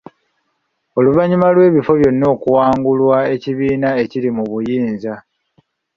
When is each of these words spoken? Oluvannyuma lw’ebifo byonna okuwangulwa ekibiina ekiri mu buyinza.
Oluvannyuma 0.97 1.47
lw’ebifo 1.55 1.91
byonna 1.99 2.25
okuwangulwa 2.35 3.17
ekibiina 3.35 3.89
ekiri 4.03 4.29
mu 4.37 4.43
buyinza. 4.51 5.13